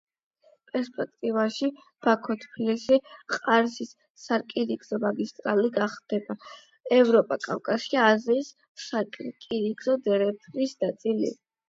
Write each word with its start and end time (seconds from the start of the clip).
პერსპექტივაში 0.69 1.67
ბაქო-თბილისი-ყარსის 2.05 3.91
სარკინიგზო 4.23 5.01
მაგისტრალი 5.05 5.71
გახდება 5.77 6.37
ევროპა-კავკასია-აზიის 6.99 8.53
სარკინიგზო 8.87 9.99
დერეფნის 10.09 10.79
ნაწილი. 10.87 11.35